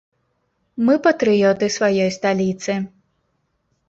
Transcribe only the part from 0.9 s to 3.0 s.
патрыёты сваёй сталіцы.